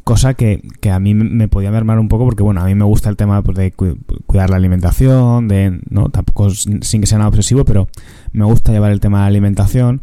Cosa 0.09 0.33
que, 0.33 0.63
que, 0.81 0.89
a 0.89 0.97
mí 0.97 1.13
me 1.13 1.47
podía 1.47 1.69
mermar 1.69 1.99
un 1.99 2.07
poco 2.07 2.25
porque, 2.25 2.41
bueno, 2.41 2.61
a 2.61 2.65
mí 2.65 2.73
me 2.73 2.83
gusta 2.83 3.09
el 3.09 3.15
tema 3.15 3.43
pues, 3.43 3.55
de 3.55 3.71
cuidar 4.25 4.49
la 4.49 4.55
alimentación, 4.55 5.47
de, 5.47 5.81
no, 5.87 6.09
tampoco 6.09 6.49
sin 6.49 6.81
que 6.81 7.05
sea 7.05 7.19
nada 7.19 7.27
obsesivo, 7.27 7.63
pero 7.63 7.89
me 8.31 8.43
gusta 8.43 8.71
llevar 8.71 8.91
el 8.91 9.01
tema 9.01 9.19
de 9.19 9.21
la 9.21 9.27
alimentación, 9.27 10.01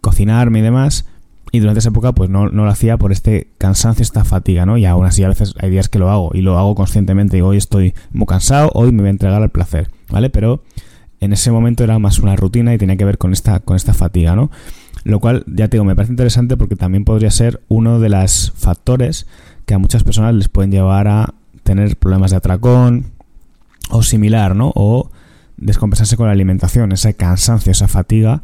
cocinarme 0.00 0.60
y 0.60 0.62
demás, 0.62 1.06
y 1.50 1.58
durante 1.58 1.80
esa 1.80 1.88
época 1.88 2.12
pues 2.12 2.30
no, 2.30 2.50
no, 2.50 2.64
lo 2.64 2.70
hacía 2.70 2.98
por 2.98 3.10
este 3.10 3.48
cansancio, 3.58 4.04
esta 4.04 4.24
fatiga, 4.24 4.64
¿no? 4.64 4.78
Y 4.78 4.84
aún 4.84 5.06
así 5.06 5.24
a 5.24 5.28
veces 5.28 5.54
hay 5.58 5.70
días 5.70 5.88
que 5.88 5.98
lo 5.98 6.08
hago 6.08 6.30
y 6.34 6.42
lo 6.42 6.56
hago 6.56 6.76
conscientemente, 6.76 7.36
y 7.36 7.40
hoy 7.40 7.56
estoy 7.56 7.94
muy 8.12 8.26
cansado, 8.26 8.70
hoy 8.74 8.92
me 8.92 8.98
voy 8.98 9.08
a 9.08 9.10
entregar 9.10 9.42
al 9.42 9.50
placer, 9.50 9.90
¿vale? 10.08 10.30
Pero 10.30 10.62
en 11.18 11.32
ese 11.32 11.50
momento 11.50 11.82
era 11.82 11.98
más 11.98 12.20
una 12.20 12.36
rutina 12.36 12.72
y 12.74 12.78
tenía 12.78 12.96
que 12.96 13.04
ver 13.04 13.18
con 13.18 13.32
esta, 13.32 13.58
con 13.58 13.74
esta 13.74 13.92
fatiga, 13.92 14.36
¿no? 14.36 14.52
Lo 15.04 15.20
cual, 15.20 15.44
ya 15.46 15.68
te 15.68 15.76
digo, 15.76 15.84
me 15.84 15.96
parece 15.96 16.12
interesante 16.12 16.56
porque 16.56 16.76
también 16.76 17.04
podría 17.04 17.30
ser 17.30 17.60
uno 17.68 17.98
de 17.98 18.08
los 18.08 18.52
factores 18.56 19.26
que 19.66 19.74
a 19.74 19.78
muchas 19.78 20.04
personas 20.04 20.34
les 20.34 20.48
pueden 20.48 20.70
llevar 20.70 21.08
a 21.08 21.34
tener 21.62 21.96
problemas 21.96 22.30
de 22.30 22.36
atracón 22.36 23.06
o 23.90 24.02
similar, 24.02 24.54
¿no? 24.54 24.72
O 24.74 25.10
descompensarse 25.56 26.16
con 26.16 26.26
la 26.26 26.32
alimentación, 26.32 26.92
ese 26.92 27.14
cansancio, 27.14 27.72
esa 27.72 27.88
fatiga 27.88 28.42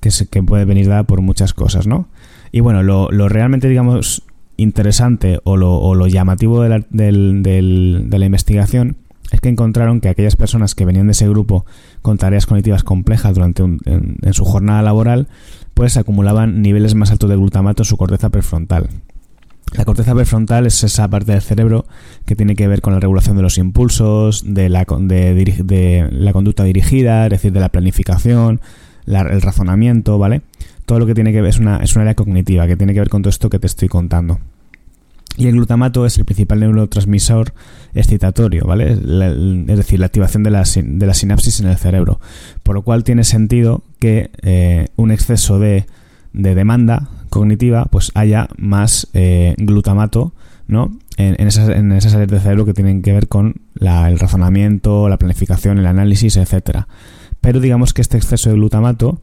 que, 0.00 0.10
se, 0.10 0.26
que 0.26 0.42
puede 0.42 0.64
venir 0.64 0.88
dada 0.88 1.04
por 1.04 1.20
muchas 1.20 1.54
cosas, 1.54 1.86
¿no? 1.86 2.08
Y 2.52 2.60
bueno, 2.60 2.82
lo, 2.82 3.28
realmente, 3.28 3.68
digamos, 3.68 4.22
interesante 4.56 5.40
o 5.44 5.56
lo, 5.56 6.06
llamativo 6.06 6.62
de 6.62 6.68
la, 6.68 6.84
de 6.90 8.18
la 8.18 8.26
investigación 8.26 8.96
es 9.32 9.40
que 9.40 9.48
encontraron 9.48 10.00
que 10.00 10.08
aquellas 10.08 10.36
personas 10.36 10.74
que 10.74 10.84
venían 10.84 11.06
de 11.06 11.12
ese 11.12 11.28
grupo 11.28 11.66
con 12.02 12.18
tareas 12.18 12.46
cognitivas 12.46 12.84
complejas 12.84 13.34
durante 13.34 13.62
en, 13.62 14.18
su 14.32 14.44
jornada 14.44 14.82
laboral 14.82 15.28
pues 15.76 15.98
acumulaban 15.98 16.62
niveles 16.62 16.94
más 16.94 17.10
altos 17.10 17.28
de 17.28 17.36
glutamato 17.36 17.82
en 17.82 17.84
su 17.84 17.98
corteza 17.98 18.30
prefrontal. 18.30 18.88
La 19.76 19.84
corteza 19.84 20.14
prefrontal 20.14 20.64
es 20.64 20.82
esa 20.82 21.06
parte 21.08 21.32
del 21.32 21.42
cerebro 21.42 21.84
que 22.24 22.34
tiene 22.34 22.56
que 22.56 22.66
ver 22.66 22.80
con 22.80 22.94
la 22.94 22.98
regulación 22.98 23.36
de 23.36 23.42
los 23.42 23.58
impulsos, 23.58 24.42
de 24.54 24.70
la, 24.70 24.86
de, 24.86 26.08
la 26.12 26.32
conducta 26.32 26.64
dirigida, 26.64 27.26
es 27.26 27.30
decir, 27.30 27.52
de 27.52 27.60
la 27.60 27.68
planificación, 27.68 28.62
el 29.06 29.42
razonamiento, 29.42 30.18
¿vale? 30.18 30.40
Todo 30.86 30.98
lo 30.98 31.04
que 31.04 31.12
tiene 31.12 31.30
que 31.30 31.42
ver 31.42 31.50
es 31.50 31.58
una, 31.58 31.76
es 31.82 31.94
una 31.94 32.04
área 32.04 32.14
cognitiva 32.14 32.66
que 32.66 32.78
tiene 32.78 32.94
que 32.94 33.00
ver 33.00 33.10
con 33.10 33.20
todo 33.20 33.28
esto 33.28 33.50
que 33.50 33.58
te 33.58 33.66
estoy 33.66 33.88
contando. 33.88 34.38
Y 35.36 35.48
el 35.48 35.52
glutamato 35.52 36.06
es 36.06 36.16
el 36.18 36.24
principal 36.24 36.60
neurotransmisor 36.60 37.52
excitatorio, 37.94 38.64
¿vale? 38.64 38.92
es 38.92 39.76
decir, 39.76 40.00
la 40.00 40.06
activación 40.06 40.42
de 40.42 40.50
la, 40.50 40.64
de 40.64 41.14
sinapsis 41.14 41.60
en 41.60 41.68
el 41.68 41.76
cerebro. 41.76 42.20
Por 42.62 42.74
lo 42.74 42.82
cual 42.82 43.04
tiene 43.04 43.22
sentido 43.24 43.82
que 43.98 44.30
eh, 44.42 44.86
un 44.96 45.10
exceso 45.10 45.58
de, 45.58 45.86
de, 46.32 46.54
demanda 46.54 47.10
cognitiva 47.28 47.84
pues 47.84 48.12
haya 48.14 48.48
más 48.56 49.08
eh, 49.12 49.54
glutamato 49.58 50.32
¿no? 50.68 50.98
En, 51.16 51.46
esas, 51.46 51.68
en 51.70 51.92
esas 51.92 52.14
áreas 52.14 52.30
del 52.30 52.40
cerebro 52.40 52.66
que 52.66 52.74
tienen 52.74 53.00
que 53.00 53.12
ver 53.12 53.28
con 53.28 53.54
el 53.80 54.18
razonamiento, 54.18 55.08
la 55.08 55.16
planificación, 55.16 55.78
el 55.78 55.86
análisis, 55.86 56.36
etcétera. 56.36 56.88
Pero 57.40 57.60
digamos 57.60 57.94
que 57.94 58.02
este 58.02 58.16
exceso 58.16 58.50
de 58.50 58.56
glutamato 58.56 59.20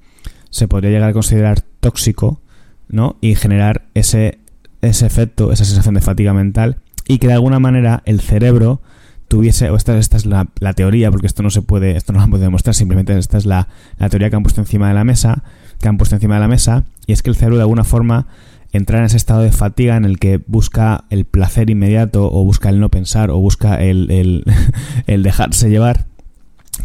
se 0.49 0.67
podría 0.67 0.91
llegar 0.91 1.09
a 1.09 1.13
considerar 1.13 1.61
tóxico 1.79 2.41
¿no? 2.87 3.17
y 3.21 3.35
generar 3.35 3.85
ese 3.93 4.39
ese 4.83 5.05
efecto, 5.05 5.51
esa 5.51 5.65
sensación 5.65 5.95
de 5.95 6.01
fatiga 6.01 6.33
mental 6.33 6.77
y 7.07 7.17
que 7.17 7.27
de 7.27 7.33
alguna 7.33 7.59
manera 7.59 8.01
el 8.05 8.21
cerebro 8.21 8.81
tuviese, 9.27 9.69
o 9.69 9.75
esta, 9.75 9.97
esta 9.97 10.17
es 10.17 10.25
la, 10.25 10.45
teoría, 10.75 11.09
porque 11.11 11.27
esto 11.27 11.43
no 11.43 11.49
se 11.49 11.61
puede, 11.61 11.97
esto 11.97 12.13
no 12.13 12.19
lo 12.19 12.29
puede 12.29 12.43
demostrar, 12.43 12.75
simplemente 12.75 13.17
esta 13.17 13.37
es 13.37 13.45
la, 13.45 13.67
teoría 14.09 14.29
que 14.29 14.35
han 14.35 14.43
puesto 14.43 14.61
encima 14.61 14.87
de 14.87 14.93
la 14.93 15.03
mesa, 15.03 15.43
que 15.79 15.87
han 15.87 15.97
puesto 15.97 16.15
encima 16.15 16.35
de 16.35 16.41
la 16.41 16.47
mesa, 16.47 16.85
y 17.07 17.13
es 17.13 17.23
que 17.23 17.29
el 17.29 17.35
cerebro 17.35 17.57
de 17.57 17.63
alguna 17.63 17.83
forma 17.83 18.27
entra 18.73 18.99
en 18.99 19.05
ese 19.05 19.17
estado 19.17 19.41
de 19.41 19.51
fatiga 19.51 19.97
en 19.97 20.05
el 20.05 20.19
que 20.19 20.39
busca 20.45 21.05
el 21.09 21.25
placer 21.25 21.69
inmediato, 21.69 22.31
o 22.31 22.43
busca 22.43 22.69
el 22.69 22.79
no 22.79 22.89
pensar, 22.89 23.31
o 23.31 23.37
busca 23.39 23.81
el, 23.81 24.11
el, 24.11 24.43
el 25.07 25.23
dejarse 25.23 25.69
llevar, 25.69 26.05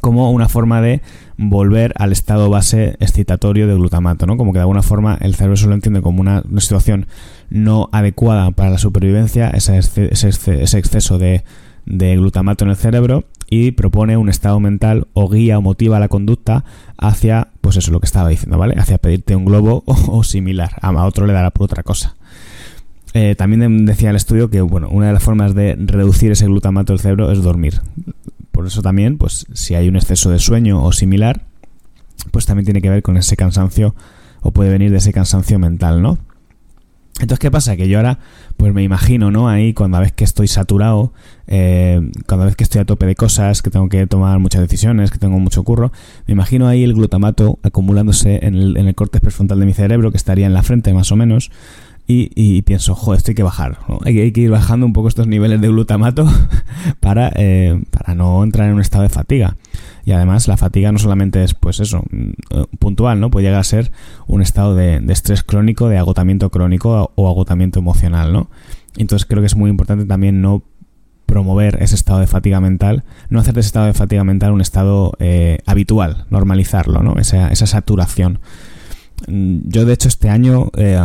como 0.01 0.31
una 0.31 0.49
forma 0.49 0.81
de 0.81 1.01
volver 1.37 1.93
al 1.97 2.13
estado 2.13 2.51
base 2.51 2.97
excitatorio 3.01 3.67
de 3.67 3.75
glutamato, 3.75 4.27
¿no? 4.27 4.37
Como 4.37 4.53
que 4.53 4.59
de 4.59 4.63
alguna 4.63 4.83
forma 4.83 5.17
el 5.21 5.35
cerebro 5.35 5.57
se 5.57 5.67
lo 5.67 5.75
entiende 5.75 6.03
como 6.03 6.21
una, 6.21 6.43
situación 6.59 7.07
no 7.51 7.89
adecuada 7.93 8.51
para 8.51 8.71
la 8.71 8.79
supervivencia, 8.79 9.51
ese, 9.51 9.79
exceso 9.79 11.19
de, 11.19 11.45
glutamato 11.87 12.65
en 12.65 12.71
el 12.71 12.77
cerebro 12.77 13.25
y 13.51 13.71
propone 13.71 14.17
un 14.17 14.29
estado 14.29 14.61
mental 14.61 15.09
o 15.15 15.29
guía 15.29 15.59
o 15.59 15.63
motiva 15.63 15.99
la 15.99 16.09
conducta 16.09 16.65
hacia, 16.99 17.49
pues 17.61 17.77
eso, 17.77 17.91
lo 17.91 18.01
que 18.01 18.07
estaba 18.07 18.29
diciendo, 18.29 18.59
¿vale? 18.59 18.75
Hacia 18.79 18.99
pedirte 18.99 19.37
un 19.37 19.45
globo 19.45 19.83
o, 19.87 20.23
similar. 20.23 20.73
A 20.83 20.93
otro 21.05 21.27
le 21.27 21.33
dará 21.33 21.51
por 21.51 21.65
otra 21.65 21.83
cosa. 21.83 22.17
Eh, 23.15 23.35
también 23.37 23.87
decía 23.87 24.11
el 24.11 24.17
estudio 24.17 24.51
que, 24.51 24.61
bueno, 24.61 24.89
una 24.91 25.07
de 25.07 25.15
las 25.15 25.23
formas 25.23 25.55
de 25.55 25.77
reducir 25.79 26.31
ese 26.31 26.45
glutamato 26.45 26.93
del 26.93 27.01
cerebro 27.01 27.33
es 27.33 27.43
dormir 27.43 27.81
por 28.59 28.67
eso 28.67 28.83
también, 28.83 29.19
pues 29.19 29.47
si 29.53 29.77
hay 29.77 29.87
un 29.87 29.95
exceso 29.95 30.31
de 30.31 30.41
sueño 30.41 30.83
o 30.83 30.91
similar, 30.91 31.43
pues 32.33 32.45
también 32.45 32.65
tiene 32.65 32.83
que 32.83 32.91
ver 32.91 33.05
con 33.05 33.17
ese 33.17 33.37
cansancio 33.37 33.95
o 34.41 34.51
puede 34.51 34.69
venir 34.69 34.91
de 34.91 34.97
ese 34.97 35.13
cansancio 35.13 35.61
mental, 35.61 36.03
¿no? 36.03 36.19
Entonces, 37.21 37.39
¿qué 37.39 37.51
pasa? 37.51 37.77
Que 37.77 37.89
yo 37.89 37.99
ahora, 37.99 38.19
pues 38.57 38.73
me 38.73 38.83
imagino, 38.83 39.31
¿no? 39.31 39.49
Ahí, 39.49 39.75
cuando 39.75 39.99
vez 39.99 40.13
que 40.13 40.25
estoy 40.25 40.47
saturado, 40.49 41.13
eh, 41.47 42.01
cuando 42.27 42.47
vez 42.47 42.55
que 42.55 42.65
estoy 42.65 42.81
a 42.81 42.85
tope 42.85 43.07
de 43.07 43.17
cosas, 43.17 43.63
que 43.63 43.71
tengo 43.71 43.89
que 43.89 44.07
tomar 44.07 44.39
muchas 44.39 44.61
decisiones, 44.61 45.11
que 45.11 45.19
tengo 45.19 45.39
mucho 45.39 45.65
curro, 45.65 45.93
me 46.27 46.33
imagino 46.33 46.69
ahí 46.69 46.85
el 46.85 46.95
glutamato 46.95 47.59
acumulándose 47.63 48.47
en 48.47 48.55
el, 48.55 48.77
en 48.77 48.87
el 48.87 48.95
corte 48.95 49.21
prefrontal 49.21 49.59
de 49.59 49.67
mi 49.67 49.75
cerebro, 49.75 50.11
que 50.11 50.17
estaría 50.17 50.47
en 50.47 50.55
la 50.55 50.63
frente 50.63 50.93
más 50.93 51.11
o 51.11 51.17
menos, 51.17 51.51
y, 52.11 52.63
pienso, 52.63 52.95
joder, 52.95 53.19
esto 53.19 53.33
hay 53.33 53.35
que 53.35 53.43
bajar. 53.43 53.81
Hay, 54.07 54.33
que 54.33 54.41
ir 54.41 54.51
bajando 54.51 54.87
un 54.87 54.95
poco 54.95 55.09
estos 55.09 55.27
niveles 55.27 55.61
de 55.61 55.69
glutamato 55.69 56.27
para, 57.01 57.31
eh, 57.37 57.83
para 57.91 58.15
no 58.15 58.43
entrar 58.43 58.67
en 58.67 58.77
un 58.77 58.81
estado 58.81 59.03
de 59.03 59.11
fatiga. 59.11 59.57
Y 60.09 60.13
además 60.13 60.49
la 60.49 60.57
fatiga 60.57 60.91
no 60.91 60.99
solamente 60.99 61.45
es 61.45 61.53
pues 61.53 61.81
eso, 61.81 62.03
mm, 62.11 62.31
eh, 62.49 62.65
puntual, 62.79 63.21
¿no? 63.21 63.31
Puede 63.31 63.45
llegar 63.45 63.61
a 63.61 63.65
ser 63.65 63.93
un 64.27 64.41
estado 64.41 64.75
de, 64.75 65.05
estrés 65.11 65.43
crónico, 65.43 65.91
de 65.91 65.99
agotamiento 65.99 66.49
crónico 66.49 67.13
o 67.15 67.29
agotamiento 67.29 67.79
emocional, 67.79 68.33
¿no? 68.33 68.49
Entonces 68.97 69.27
creo 69.27 69.43
que 69.43 69.49
es 69.49 69.55
muy 69.55 69.69
importante 69.69 70.07
también 70.07 70.41
no 70.41 70.63
promover 71.27 71.83
ese 71.83 71.95
estado 71.95 72.21
de 72.21 72.27
fatiga 72.27 72.59
mental, 72.59 73.05
no 73.29 73.39
hacer 73.39 73.53
de 73.53 73.61
ese 73.61 73.67
estado 73.67 73.85
de 73.85 73.93
fatiga 73.93 74.25
mental 74.25 74.53
un 74.53 74.63
estado 74.63 75.13
eh, 75.19 75.59
habitual, 75.67 76.25
normalizarlo, 76.31 77.03
¿no? 77.03 77.17
Esa, 77.19 77.49
esa 77.49 77.67
saturación. 77.67 78.41
Mm, 79.27 79.59
yo 79.65 79.85
de 79.85 79.93
hecho 79.93 80.09
este 80.09 80.31
año, 80.31 80.71
eh, 80.79 80.99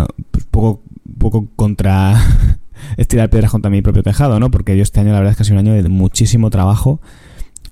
poco 0.50 0.81
poco 1.19 1.50
contra 1.57 2.15
estirar 2.95 3.29
piedras 3.29 3.51
contra 3.51 3.69
mi 3.69 3.81
propio 3.81 4.01
tejado, 4.01 4.39
¿no? 4.39 4.50
Porque 4.50 4.77
yo 4.77 4.83
este 4.83 5.01
año 5.01 5.12
la 5.12 5.17
verdad 5.17 5.31
es 5.31 5.36
que 5.36 5.43
ha 5.43 5.45
sido 5.45 5.60
un 5.60 5.67
año 5.67 5.83
de 5.83 5.89
muchísimo 5.89 6.50
trabajo 6.50 7.01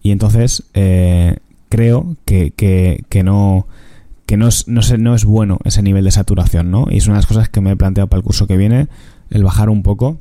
y 0.01 0.11
entonces 0.11 0.63
eh, 0.73 1.37
creo 1.69 2.15
que, 2.25 2.51
que, 2.51 3.23
no 3.23 3.67
que 4.25 4.37
no 4.37 4.47
es, 4.47 4.67
no, 4.67 4.81
no 4.97 5.15
es 5.15 5.25
bueno 5.25 5.59
ese 5.63 5.81
nivel 5.81 6.03
de 6.03 6.11
saturación, 6.11 6.71
¿no? 6.71 6.87
Y 6.89 6.97
es 6.97 7.05
una 7.05 7.15
de 7.15 7.19
las 7.19 7.27
cosas 7.27 7.49
que 7.49 7.61
me 7.61 7.71
he 7.71 7.75
planteado 7.75 8.07
para 8.07 8.19
el 8.19 8.23
curso 8.23 8.47
que 8.47 8.57
viene, 8.57 8.87
el 9.29 9.43
bajar 9.43 9.69
un 9.69 9.83
poco 9.83 10.19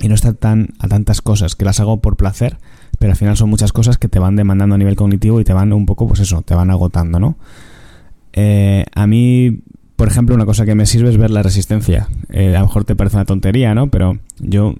y 0.00 0.08
no 0.08 0.14
estar 0.14 0.34
tan 0.34 0.70
a 0.78 0.88
tantas 0.88 1.20
cosas 1.20 1.54
que 1.54 1.64
las 1.64 1.80
hago 1.80 2.00
por 2.00 2.16
placer, 2.16 2.58
pero 2.98 3.12
al 3.12 3.16
final 3.16 3.36
son 3.36 3.50
muchas 3.50 3.72
cosas 3.72 3.98
que 3.98 4.08
te 4.08 4.18
van 4.18 4.36
demandando 4.36 4.74
a 4.74 4.78
nivel 4.78 4.96
cognitivo 4.96 5.40
y 5.40 5.44
te 5.44 5.52
van 5.52 5.72
un 5.72 5.86
poco, 5.86 6.06
pues 6.08 6.20
eso, 6.20 6.42
te 6.42 6.54
van 6.54 6.70
agotando, 6.70 7.20
¿no? 7.20 7.36
Eh, 8.32 8.86
a 8.94 9.06
mí 9.06 9.62
por 10.02 10.08
ejemplo, 10.08 10.34
una 10.34 10.46
cosa 10.46 10.64
que 10.64 10.74
me 10.74 10.84
sirve 10.84 11.10
es 11.10 11.16
ver 11.16 11.30
la 11.30 11.44
resistencia. 11.44 12.08
Eh, 12.28 12.56
a 12.56 12.58
lo 12.58 12.66
mejor 12.66 12.82
te 12.84 12.96
parece 12.96 13.14
una 13.14 13.24
tontería, 13.24 13.72
¿no? 13.72 13.88
Pero 13.88 14.18
yo 14.40 14.74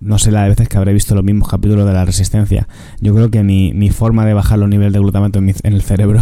no 0.00 0.18
sé 0.18 0.32
la 0.32 0.42
de 0.42 0.48
veces 0.48 0.68
que 0.68 0.76
habré 0.76 0.92
visto 0.92 1.14
los 1.14 1.22
mismos 1.22 1.48
capítulos 1.48 1.86
de 1.86 1.92
la 1.92 2.04
resistencia. 2.04 2.66
Yo 3.00 3.14
creo 3.14 3.30
que 3.30 3.44
mi, 3.44 3.72
mi 3.74 3.90
forma 3.90 4.26
de 4.26 4.34
bajar 4.34 4.58
los 4.58 4.68
niveles 4.68 4.92
de 4.92 4.98
glutamato 4.98 5.38
en, 5.38 5.54
el 5.62 5.82
cerebro 5.82 6.20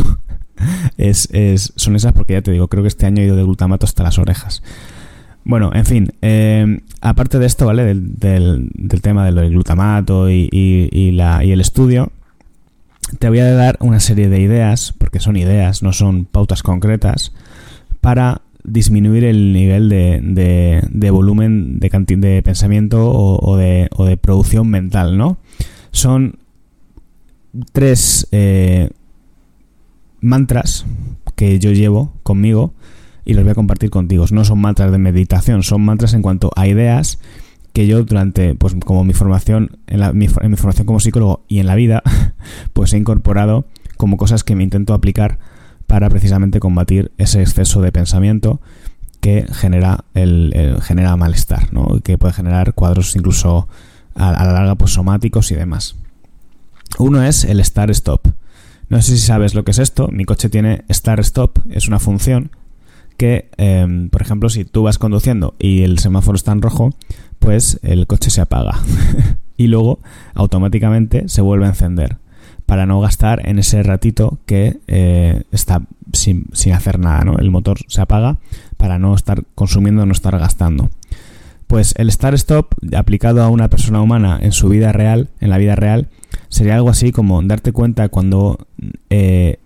es, 0.98 1.30
es, 1.32 1.72
son 1.76 1.96
esas 1.96 2.12
porque 2.12 2.34
ya 2.34 2.42
te 2.42 2.52
digo, 2.52 2.68
creo 2.68 2.82
que 2.82 2.88
este 2.88 3.06
año 3.06 3.22
he 3.22 3.24
ido 3.24 3.34
de 3.34 3.44
glutamato 3.44 3.86
hasta 3.86 4.02
las 4.02 4.18
orejas. 4.18 4.62
Bueno, 5.44 5.70
en 5.72 5.86
fin, 5.86 6.12
eh, 6.20 6.82
aparte 7.00 7.38
de 7.38 7.46
esto, 7.46 7.64
¿vale? 7.64 7.94
Del, 7.94 8.70
tema 9.00 9.24
del 9.24 9.48
glutamato 9.48 10.28
y 10.28 10.50
el 11.18 11.60
estudio, 11.62 12.12
te 13.18 13.30
voy 13.30 13.38
a 13.38 13.50
dar 13.54 13.78
una 13.80 14.00
serie 14.00 14.28
de 14.28 14.38
ideas, 14.38 14.92
porque 14.98 15.18
son 15.18 15.38
ideas, 15.38 15.82
no 15.82 15.94
son 15.94 16.26
pautas 16.26 16.62
concretas, 16.62 17.32
para 18.02 18.42
disminuir 18.64 19.24
el 19.24 19.52
nivel 19.52 19.88
de, 19.88 20.20
de, 20.90 21.10
volumen 21.10 21.78
de, 21.78 21.88
de 21.88 22.42
pensamiento 22.42 23.08
o, 23.08 23.56
de, 23.56 23.88
o, 23.96 24.04
de, 24.04 24.16
producción 24.16 24.68
mental, 24.68 25.16
¿no? 25.16 25.38
Son 25.92 26.38
tres 27.72 28.26
eh, 28.32 28.90
mantras 30.20 30.84
que 31.36 31.58
yo 31.60 31.70
llevo 31.70 32.12
conmigo 32.24 32.74
y 33.24 33.34
los 33.34 33.44
voy 33.44 33.52
a 33.52 33.54
compartir 33.54 33.90
contigo. 33.90 34.26
No 34.32 34.44
son 34.44 34.60
mantras 34.60 34.90
de 34.90 34.98
meditación, 34.98 35.62
son 35.62 35.82
mantras 35.82 36.12
en 36.12 36.22
cuanto 36.22 36.50
a 36.56 36.66
ideas 36.66 37.20
que 37.72 37.86
yo 37.86 38.02
durante, 38.02 38.56
pues 38.56 38.74
como 38.84 39.04
mi 39.04 39.12
formación, 39.12 39.78
en, 39.86 40.00
la, 40.00 40.12
mi 40.12 40.26
formación 40.28 40.86
como 40.86 40.98
psicólogo 40.98 41.44
y 41.46 41.60
en 41.60 41.66
la 41.66 41.76
vida, 41.76 42.02
pues 42.72 42.92
he 42.94 42.98
incorporado 42.98 43.64
como 43.96 44.16
cosas 44.16 44.42
que 44.42 44.56
me 44.56 44.64
intento 44.64 44.92
aplicar 44.92 45.38
para 45.92 46.08
precisamente 46.08 46.58
combatir 46.58 47.12
ese 47.18 47.42
exceso 47.42 47.82
de 47.82 47.92
pensamiento 47.92 48.62
que 49.20 49.46
genera 49.52 50.06
el, 50.14 50.78
genera 50.80 51.14
malestar, 51.18 51.70
¿no? 51.70 52.00
que 52.02 52.16
puede 52.16 52.32
generar 52.32 52.72
cuadros 52.72 53.14
incluso 53.14 53.68
a, 54.14 54.32
la 54.32 54.54
larga 54.54 54.74
pues 54.76 54.92
somáticos 54.92 55.50
y 55.50 55.54
demás. 55.54 55.96
Uno 56.98 57.22
es 57.22 57.44
el 57.44 57.62
start 57.62 57.90
stop. 57.90 58.26
No 58.88 59.02
sé 59.02 59.18
si 59.18 59.18
sabes 59.18 59.54
lo 59.54 59.64
que 59.64 59.72
es 59.72 59.78
esto. 59.78 60.08
Mi 60.08 60.24
coche 60.24 60.48
tiene 60.48 60.86
start 60.88 61.20
stop, 61.20 61.58
es 61.68 61.88
una 61.88 61.98
función 61.98 62.52
que, 63.18 63.50
em, 63.58 64.08
por 64.08 64.22
ejemplo, 64.22 64.48
si 64.48 64.64
tú 64.64 64.84
vas 64.84 64.96
conduciendo 64.96 65.56
y 65.58 65.82
el 65.82 65.98
semáforo 65.98 66.36
está 66.36 66.52
en 66.52 66.62
rojo, 66.62 66.94
pues 67.38 67.80
el 67.82 68.06
coche 68.06 68.30
se 68.30 68.40
apaga 68.40 68.80
y 69.58 69.66
luego 69.66 70.00
automáticamente 70.32 71.28
se 71.28 71.42
vuelve 71.42 71.66
a 71.66 71.68
encender 71.68 72.21
para 72.72 72.86
no 72.86 73.00
gastar 73.00 73.46
en 73.46 73.58
ese 73.58 73.82
ratito 73.82 74.38
que 74.46 74.80
eh, 74.86 75.42
está 75.52 75.82
sin, 76.14 76.46
hacer 76.72 76.98
nada, 76.98 77.22
¿no? 77.22 77.36
El 77.36 77.50
motor 77.50 77.80
se 77.86 78.00
apaga 78.00 78.38
para 78.78 78.98
no 78.98 79.14
estar 79.14 79.44
consumiendo, 79.54 80.06
no 80.06 80.12
estar 80.12 80.38
gastando. 80.38 80.88
Pues 81.66 81.92
el 81.98 82.10
start-stop 82.10 82.72
aplicado 82.96 83.42
a 83.42 83.50
una 83.50 83.68
persona 83.68 84.00
humana 84.00 84.38
en 84.40 84.52
su 84.52 84.70
vida 84.70 84.90
real, 84.90 85.28
en 85.40 85.50
la 85.50 85.58
vida 85.58 85.76
real, 85.76 86.08
sería 86.48 86.76
algo 86.76 86.88
así 86.88 87.12
como 87.12 87.42
darte 87.42 87.72
cuenta 87.72 88.08
cuando 88.08 88.66
eh, 89.10 89.58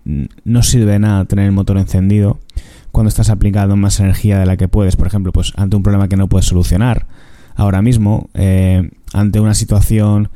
no 0.43 0.61
sirve 0.61 0.91
de 0.91 0.99
nada 0.99 1.23
tener 1.23 1.45
el 1.45 1.53
motor 1.53 1.77
encendido, 1.77 2.41
cuando 2.91 3.07
estás 3.07 3.29
aplicando 3.29 3.77
más 3.77 4.01
energía 4.01 4.37
de 4.37 4.45
la 4.45 4.57
que 4.57 4.67
puedes, 4.67 4.97
por 4.97 5.07
ejemplo, 5.07 5.31
pues 5.31 5.53
ante 5.55 5.77
un 5.77 5.83
problema 5.83 6.09
que 6.09 6.17
no 6.17 6.27
puedes 6.27 6.47
solucionar 6.47 7.07
ahora 7.55 7.81
mismo, 7.81 8.29
eh, 8.33 8.91
ante 9.13 9.39
una 9.39 9.53
situación 9.53 10.27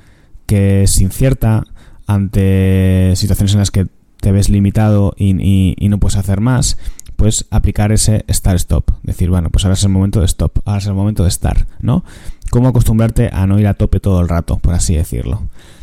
que 0.45 0.83
es 0.83 1.01
incierta, 1.01 1.65
ante 2.13 3.13
situaciones 3.15 3.53
en 3.53 3.59
las 3.59 3.71
que 3.71 3.87
te 4.19 4.31
ves 4.31 4.49
limitado 4.49 5.13
y, 5.17 5.75
no 5.89 5.99
puedes 5.99 6.17
hacer 6.17 6.41
más, 6.41 6.77
pues 7.15 7.45
aplicar 7.51 7.91
ese 7.91 8.25
start 8.29 8.57
stop. 8.57 8.91
Decir, 9.03 9.29
bueno, 9.29 9.49
pues 9.49 9.65
ahora 9.65 9.73
es 9.73 9.83
el 9.83 9.89
momento 9.89 10.19
de 10.19 10.25
stop, 10.25 10.59
ahora 10.65 10.79
es 10.79 10.87
el 10.87 10.93
momento 10.93 11.23
de 11.23 11.29
estar, 11.29 11.67
¿no? 11.79 12.03
Cómo 12.49 12.67
acostumbrarte 12.67 13.29
a 13.31 13.47
no 13.47 13.59
ir 13.59 13.67
a 13.67 13.73
tope 13.73 13.99
todo 13.99 14.21
el 14.21 14.29
rato, 14.29 14.57
por 14.57 14.73
así 14.73 14.95
decirlo. 14.95 15.41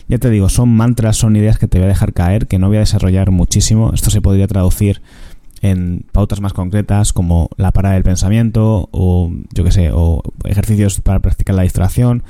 Ya 0.08 0.18
te 0.18 0.30
digo, 0.30 0.48
son 0.48 0.70
mantras, 0.70 1.16
son 1.16 1.36
ideas 1.36 1.58
que 1.58 1.68
te 1.68 1.78
voy 1.78 1.86
a 1.86 1.88
dejar 1.88 2.12
caer, 2.12 2.46
que 2.46 2.58
no 2.58 2.68
voy 2.68 2.76
a 2.76 2.80
desarrollar 2.80 3.30
muchísimo. 3.30 3.92
Esto 3.92 4.10
se 4.10 4.20
podría 4.20 4.46
traducir 4.46 5.02
en 5.60 6.04
pautas 6.12 6.40
más 6.40 6.52
concretas 6.52 7.12
como 7.12 7.50
la 7.56 7.72
parada 7.72 7.94
del 7.94 8.04
pensamiento 8.04 8.88
o 8.92 9.32
yo 9.52 9.64
que 9.64 9.72
sé, 9.72 9.90
o 9.92 10.22
ejercicios 10.44 11.00
para 11.00 11.18
practicar 11.18 11.56
la 11.56 11.62
distracción. 11.62 12.22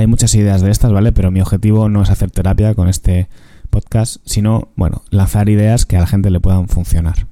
Hay 0.00 0.06
muchas 0.06 0.34
ideas 0.34 0.62
de 0.62 0.70
estas, 0.70 0.92
¿vale? 0.92 1.12
Pero 1.12 1.30
mi 1.30 1.42
objetivo 1.42 1.90
no 1.90 2.02
es 2.02 2.08
hacer 2.08 2.30
terapia 2.30 2.74
con 2.74 2.88
este 2.88 3.28
podcast, 3.68 4.16
sino, 4.24 4.68
bueno, 4.74 5.02
lanzar 5.10 5.50
ideas 5.50 5.84
que 5.84 5.98
a 5.98 6.00
la 6.00 6.06
gente 6.06 6.30
le 6.30 6.40
puedan 6.40 6.68
funcionar. 6.68 7.26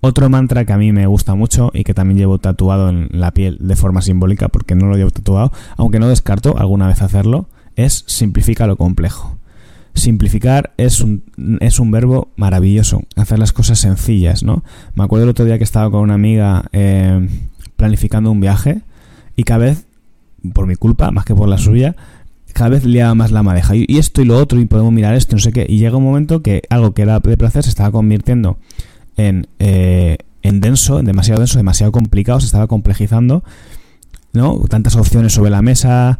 Otro 0.00 0.28
mantra 0.28 0.64
que 0.64 0.72
a 0.72 0.78
mí 0.78 0.90
me 0.90 1.06
gusta 1.06 1.36
mucho 1.36 1.70
y 1.72 1.84
que 1.84 1.94
también 1.94 2.18
llevo 2.18 2.38
tatuado 2.38 2.88
en 2.88 3.08
la 3.12 3.30
piel 3.30 3.56
de 3.60 3.76
forma 3.76 4.02
simbólica 4.02 4.48
porque 4.48 4.74
no 4.74 4.86
lo 4.86 4.96
llevo 4.96 5.12
tatuado, 5.12 5.52
aunque 5.76 6.00
no 6.00 6.08
descarto 6.08 6.58
alguna 6.58 6.88
vez 6.88 7.02
hacerlo, 7.02 7.46
es 7.76 8.02
simplifica 8.08 8.66
lo 8.66 8.76
complejo. 8.76 9.38
Simplificar 9.94 10.72
es 10.76 11.02
un, 11.02 11.22
es 11.60 11.78
un 11.78 11.92
verbo 11.92 12.32
maravilloso, 12.34 13.04
hacer 13.14 13.38
las 13.38 13.52
cosas 13.52 13.78
sencillas, 13.78 14.42
¿no? 14.42 14.64
Me 14.96 15.04
acuerdo 15.04 15.22
el 15.22 15.30
otro 15.30 15.44
día 15.44 15.58
que 15.58 15.62
estaba 15.62 15.88
con 15.88 16.00
una 16.00 16.14
amiga 16.14 16.64
eh, 16.72 17.28
planificando 17.76 18.32
un 18.32 18.40
viaje 18.40 18.80
y 19.36 19.44
cada 19.44 19.66
vez, 19.66 19.86
por 20.54 20.66
mi 20.66 20.76
culpa, 20.76 21.10
más 21.10 21.24
que 21.24 21.34
por 21.34 21.48
la 21.48 21.58
suya, 21.58 21.96
cada 22.52 22.70
vez 22.70 22.84
liaba 22.84 23.14
más 23.14 23.30
la 23.30 23.42
madeja. 23.42 23.74
Y, 23.76 23.86
esto 23.98 24.22
y 24.22 24.24
lo 24.24 24.36
otro, 24.36 24.60
y 24.60 24.66
podemos 24.66 24.92
mirar 24.92 25.14
esto, 25.14 25.36
no 25.36 25.40
sé 25.40 25.52
qué. 25.52 25.66
Y 25.68 25.78
llega 25.78 25.96
un 25.96 26.04
momento 26.04 26.42
que 26.42 26.62
algo 26.70 26.92
que 26.92 27.02
era 27.02 27.20
de 27.20 27.36
placer 27.36 27.62
se 27.62 27.70
estaba 27.70 27.90
convirtiendo 27.90 28.58
en, 29.16 29.46
eh, 29.58 30.18
en 30.42 30.60
denso, 30.60 30.98
en 30.98 31.06
demasiado 31.06 31.40
denso, 31.40 31.58
demasiado 31.58 31.92
complicado, 31.92 32.40
se 32.40 32.46
estaba 32.46 32.66
complejizando, 32.66 33.44
¿no? 34.32 34.60
Tantas 34.68 34.96
opciones 34.96 35.32
sobre 35.32 35.50
la 35.50 35.62
mesa, 35.62 36.18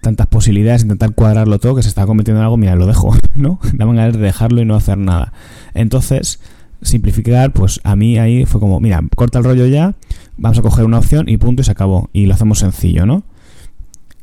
tantas 0.00 0.26
posibilidades, 0.26 0.82
intentar 0.82 1.14
cuadrarlo 1.14 1.58
todo, 1.58 1.74
que 1.76 1.82
se 1.82 1.88
está 1.88 2.06
convirtiendo 2.06 2.40
en 2.40 2.44
algo, 2.44 2.56
mira, 2.56 2.76
lo 2.76 2.86
dejo, 2.86 3.14
¿no? 3.36 3.58
Daban 3.74 3.96
ganas 3.96 4.14
de 4.14 4.20
dejarlo 4.20 4.62
y 4.62 4.64
no 4.64 4.76
hacer 4.76 4.98
nada. 4.98 5.32
Entonces, 5.74 6.40
simplificar, 6.82 7.52
pues 7.52 7.80
a 7.84 7.96
mí 7.96 8.18
ahí 8.18 8.44
fue 8.46 8.60
como, 8.60 8.80
mira, 8.80 9.02
corta 9.16 9.38
el 9.38 9.44
rollo 9.44 9.66
ya, 9.66 9.94
vamos 10.36 10.58
a 10.58 10.62
coger 10.62 10.84
una 10.84 10.98
opción 10.98 11.28
y 11.28 11.36
punto 11.36 11.62
y 11.62 11.64
se 11.64 11.72
acabó. 11.72 12.10
Y 12.12 12.26
lo 12.26 12.34
hacemos 12.34 12.60
sencillo, 12.60 13.06
¿no? 13.06 13.24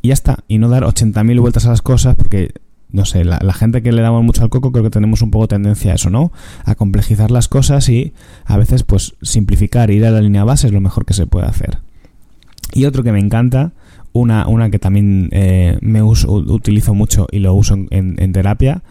Y 0.02 0.10
ya 0.10 0.14
está. 0.14 0.40
Y 0.48 0.58
no 0.58 0.70
dar 0.70 0.84
80.000 0.84 1.40
vueltas 1.40 1.66
a 1.66 1.70
las 1.70 1.82
cosas 1.82 2.16
porque, 2.16 2.54
no 2.90 3.06
sé, 3.06 3.24
la, 3.24 3.54
gente 3.54 3.82
que 3.82 3.92
le 3.92 4.02
damos 4.02 4.24
mucho 4.24 4.44
al 4.44 4.50
coco 4.50 4.72
creo 4.72 4.84
que 4.84 4.90
tenemos 4.90 5.22
un 5.22 5.32
poco 5.32 5.48
tendencia 5.48 5.92
a 5.92 5.96
eso, 5.96 6.10
¿no? 6.10 6.32
A 6.66 6.76
complejizar 6.76 7.32
las 7.32 7.48
cosas 7.48 7.88
y 7.90 8.14
a 8.46 8.58
veces 8.58 8.84
pues 8.84 9.16
simplificar, 9.22 9.92
ir 9.92 10.06
a 10.06 10.12
la 10.12 10.22
línea 10.22 10.44
base 10.44 10.68
es 10.68 10.74
lo 10.74 10.82
mejor 10.82 11.06
que 11.06 11.14
se 11.14 11.28
puede 11.28 11.46
hacer. 11.46 11.80
Y 12.74 12.86
otro 12.86 13.04
que 13.04 13.12
me 13.12 13.20
encanta 13.20 13.74
una, 14.14 14.48
una 14.48 14.70
que 14.70 14.80
también 14.80 15.30
eh, 15.32 15.78
me 15.82 16.02
uso, 16.02 16.32
utilizo 16.32 16.94
mucho 16.94 17.28
y 17.32 17.40
lo 17.40 17.54
uso 17.54 17.78
en, 17.90 18.34
terapia 18.34 18.84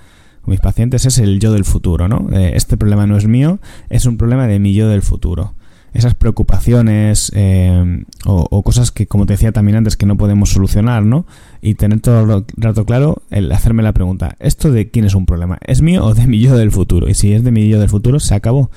con 0.42 0.52
mis 0.52 0.60
pacientes 0.60 1.04
es 1.04 1.18
el 1.18 1.38
yo 1.40 1.52
del 1.52 1.64
futuro, 1.64 2.08
¿no? 2.08 2.28
Eh, 2.32 2.52
este 2.54 2.76
problema 2.76 3.06
no 3.06 3.16
es 3.16 3.26
mío, 3.26 3.58
es 3.90 4.06
un 4.06 4.16
problema 4.16 4.46
de 4.46 4.58
mi 4.58 4.72
yo 4.74 4.88
del 4.88 5.02
futuro 5.02 5.54
esas 5.92 6.14
preocupaciones 6.14 7.32
eh, 7.34 8.04
o, 8.24 8.62
cosas 8.62 8.90
que, 8.90 9.06
como 9.06 9.26
te 9.26 9.32
decía 9.32 9.52
también 9.52 9.76
antes, 9.76 9.96
que 9.96 10.06
no 10.06 10.16
podemos 10.16 10.50
solucionar, 10.50 11.04
¿no? 11.04 11.26
Y 11.60 11.74
tener 11.74 12.00
todo 12.00 12.20
el 12.20 12.44
rato 12.56 12.84
claro, 12.84 13.22
el 13.30 13.50
hacerme 13.50 13.82
la 13.82 13.92
pregunta, 13.92 14.36
¿esto 14.38 14.70
de 14.70 14.90
quién 14.90 15.04
es 15.04 15.14
un 15.14 15.26
problema? 15.26 15.58
¿Es 15.66 15.82
mío 15.82 16.04
o 16.04 16.14
de 16.14 16.26
mi 16.26 16.40
yo 16.40 16.56
del 16.56 16.70
futuro? 16.70 17.08
Y 17.08 17.14
si 17.14 17.32
es 17.32 17.42
de 17.42 17.50
mi 17.50 17.68
yo 17.68 17.80
del 17.80 17.88
futuro, 17.88 18.20
se 18.20 18.34
acabó. 18.34 18.70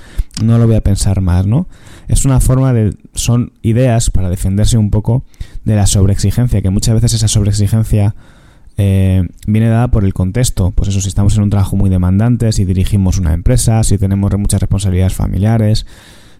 No 0.43 0.58
lo 0.58 0.65
voy 0.65 0.75
a 0.75 0.82
pensar 0.82 1.22
más, 1.22 1.46
¿no? 1.46 1.67
Es 2.08 2.25
una 2.25 2.39
forma 2.39 2.74
de... 2.74 2.96
son 3.13 3.53
ideas 3.62 4.10
para 4.10 4.29
defenderse 4.29 4.77
un 4.77 4.89
poco 4.89 5.24
de 5.63 5.75
la 5.75 5.86
sobreexigencia, 5.86 6.62
que 6.62 6.70
muchas 6.70 6.96
veces 6.96 7.13
esa 7.13 7.27
sobreexigencia... 7.27 8.15
Eh, 8.75 9.27
viene 9.46 9.70
dada 9.70 9.89
por 9.89 10.03
el 10.03 10.15
contexto. 10.15 10.72
Pues 10.72 10.89
eso, 10.89 11.00
si 11.00 11.08
estamos 11.08 11.38
en 11.38 11.43
un 11.43 11.51
trabajo 11.51 11.75
muy 11.75 11.91
demandante, 11.91 12.51
si 12.51 12.65
dirigimos 12.65 13.20
una 13.20 13.34
empresa, 13.34 13.84
si 13.84 14.00
tenemos 14.00 14.36
muchas 14.39 14.62
responsabilidades 14.62 15.13
familiares, 15.13 15.86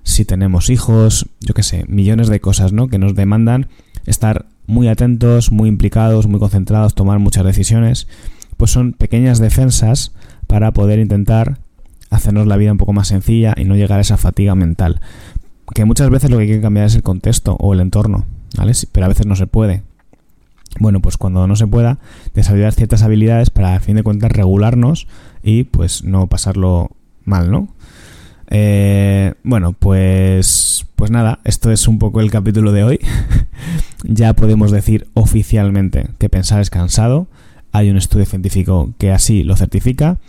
si 0.04 0.26
tenemos 0.26 0.70
hijos, 0.70 1.28
yo 1.40 1.54
qué 1.54 1.64
sé, 1.64 1.86
millones 1.88 2.28
de 2.28 2.40
cosas, 2.40 2.74
¿no? 2.74 2.88
Que 2.88 3.00
nos 3.00 3.16
demandan 3.16 3.68
estar 4.06 4.46
muy 4.68 4.88
atentos, 4.88 5.52
muy 5.52 5.70
implicados, 5.70 6.28
muy 6.28 6.40
concentrados, 6.40 6.96
tomar 6.96 7.20
muchas 7.20 7.46
decisiones, 7.46 8.08
pues 8.58 8.72
son 8.72 8.94
pequeñas 8.94 9.40
defensas 9.40 10.14
para 10.48 10.72
poder 10.72 11.00
intentar 11.00 11.58
hacernos 12.10 12.48
la 12.48 12.58
vida 12.58 12.72
un 12.72 12.78
poco 12.78 12.94
más 12.94 13.08
sencilla 13.08 13.54
y 13.58 13.66
no 13.66 13.76
llegar 13.76 14.00
a 14.00 14.02
esa 14.02 14.18
fatiga 14.18 14.56
mental. 14.56 15.02
Que 15.74 15.86
muchas 15.86 16.10
veces 16.10 16.30
lo 16.30 16.38
que 16.38 16.44
hay 16.44 16.50
que 16.50 16.62
cambiar 16.62 16.86
es 16.86 16.96
el 16.96 17.04
contexto 17.04 17.56
o 17.60 17.74
el 17.74 17.80
entorno, 17.80 18.26
¿vale? 18.58 18.74
Pero 18.92 19.06
a 19.06 19.10
veces 19.10 19.26
no 19.26 19.36
se 19.36 19.48
puede. 19.48 19.84
Bueno, 20.80 21.02
pues 21.02 21.18
cuando 21.18 21.48
no 21.48 21.56
se 21.56 21.68
pueda, 21.68 22.00
desarrollar 22.34 22.74
ciertas 22.74 23.04
habilidades 23.04 23.50
para, 23.50 23.76
a 23.76 23.80
fin 23.80 23.96
de 23.96 24.04
cuentas, 24.04 24.32
regularnos 24.32 25.08
y 25.44 25.64
pues 25.64 26.04
no 26.04 26.28
pasarlo 26.28 26.90
mal, 27.26 27.52
¿no? 27.52 27.70
Eh, 28.56 29.34
bueno, 29.44 29.74
pues, 29.74 30.86
pues 30.96 31.10
nada, 31.10 31.40
esto 31.44 31.72
es 31.72 31.88
un 31.88 31.98
poco 31.98 32.22
el 32.22 32.30
capítulo 32.30 32.72
de 32.72 32.84
hoy. 32.84 33.00
ya 34.04 34.34
podemos 34.34 34.70
decir 34.72 35.08
oficialmente 35.16 36.08
que 36.20 36.30
pensar 36.30 36.62
es 36.62 36.70
cansado. 36.70 37.28
Hay 37.72 37.90
un 37.90 37.98
estudio 37.98 38.28
científico 38.28 38.94
que 39.00 39.12
así 39.12 39.44
lo 39.44 39.56
certifica. 39.56 40.20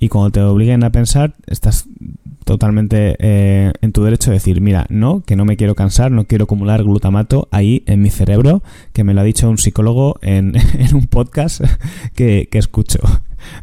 Y 0.00 0.08
cuando 0.08 0.30
te 0.30 0.40
obliguen 0.40 0.82
a 0.82 0.90
pensar, 0.90 1.34
estás 1.46 1.86
totalmente 2.46 3.16
eh, 3.18 3.72
en 3.82 3.92
tu 3.92 4.02
derecho 4.02 4.30
de 4.30 4.36
decir, 4.36 4.62
mira, 4.62 4.86
no, 4.88 5.20
que 5.20 5.36
no 5.36 5.44
me 5.44 5.58
quiero 5.58 5.74
cansar, 5.74 6.10
no 6.10 6.24
quiero 6.24 6.44
acumular 6.44 6.84
glutamato 6.84 7.48
ahí 7.50 7.82
en 7.86 8.00
mi 8.00 8.08
cerebro, 8.08 8.62
que 8.94 9.04
me 9.04 9.12
lo 9.12 9.20
ha 9.20 9.24
dicho 9.24 9.48
un 9.48 9.58
psicólogo 9.58 10.16
en, 10.22 10.54
un 10.94 11.06
podcast 11.06 11.62
que, 12.14 12.48
que 12.50 12.58
escucho 12.58 13.00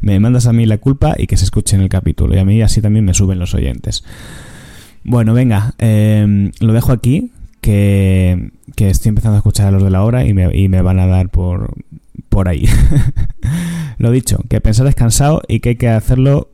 me 0.01 0.19
mandas 0.19 0.47
a 0.47 0.53
mí 0.53 0.65
la 0.65 0.77
culpa 0.77 1.15
y 1.17 1.27
que 1.27 1.37
se 1.37 1.45
escuche 1.45 1.75
en 1.75 1.81
el 1.81 1.89
capítulo. 1.89 2.35
Y 2.35 2.39
a 2.39 2.45
mí 2.45 2.61
así 2.61 2.81
también 2.81 3.05
me 3.05 3.13
suben 3.13 3.39
los 3.39 3.53
oyentes. 3.53 4.03
Bueno, 5.03 5.33
venga, 5.33 5.73
em, 5.77 6.51
lo 6.59 6.73
dejo 6.73 6.91
aquí, 6.91 7.31
que, 7.61 8.51
estoy 8.77 9.09
empezando 9.09 9.35
a 9.35 9.39
escuchar 9.39 9.67
a 9.67 9.71
los 9.71 9.83
de 9.83 9.89
la 9.89 10.03
hora 10.03 10.25
y 10.25 10.33
me, 10.33 10.55
y 10.57 10.67
me 10.67 10.81
van 10.81 10.99
a 10.99 11.07
dar 11.07 11.29
por, 11.29 11.73
por 12.29 12.47
ahí. 12.47 12.65
lo 13.97 14.11
dicho, 14.11 14.39
que 14.49 14.61
pensar 14.61 14.85
descansado 14.85 15.41
y 15.47 15.59
que 15.59 15.69
hay 15.69 15.75
que 15.75 15.89
hacerlo 15.89 16.49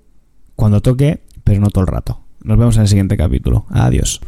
cuando 0.55 0.81
toque, 0.81 1.22
pero 1.43 1.62
no 1.62 1.69
todo 1.69 1.84
el 1.84 1.88
rato. 1.88 2.19
Nos 2.43 2.57
vemos 2.57 2.75
en 2.75 2.84
el 2.84 2.88
siguiente 2.88 3.17
capítulo. 3.17 3.65
Adiós. 3.69 4.22